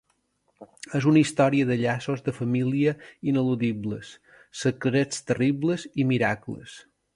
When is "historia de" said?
1.23-1.77